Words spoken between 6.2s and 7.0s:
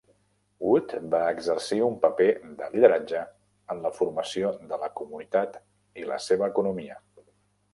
seva economia.